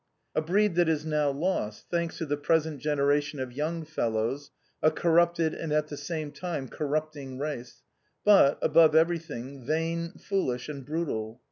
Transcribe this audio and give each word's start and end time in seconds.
A 0.33 0.41
breed 0.41 0.73
that 0.77 0.89
is 0.89 1.05
now 1.05 1.29
lost, 1.29 1.85
thanks 1.91 2.17
to 2.17 2.25
the 2.25 2.35
present 2.35 2.79
genera 2.79 3.21
tion 3.21 3.39
of 3.39 3.53
young 3.53 3.85
fellows, 3.85 4.49
a 4.81 4.89
corrupted 4.89 5.53
and 5.53 5.71
at 5.71 5.89
the 5.89 5.95
same 5.95 6.31
time 6.31 6.69
cor 6.69 6.87
rupting 6.87 7.37
race, 7.39 7.83
but, 8.25 8.57
above 8.63 8.95
everything, 8.95 9.63
vain, 9.63 10.13
foolish 10.13 10.67
and 10.69 10.83
brutal. 10.83 11.39